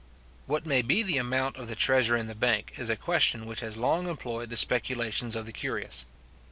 What 0.47 0.65
may 0.65 0.81
be 0.81 1.03
the 1.03 1.19
amount 1.19 1.57
of 1.57 1.67
the 1.67 1.75
treasure 1.75 2.17
in 2.17 2.25
the 2.25 2.33
bank, 2.33 2.73
is 2.77 2.89
a 2.89 2.95
question 2.95 3.45
which 3.45 3.59
has 3.59 3.77
long 3.77 4.07
employed 4.07 4.49
the 4.49 4.57
speculations 4.57 5.35
of 5.35 5.45
the 5.45 5.53
curious. 5.53 6.07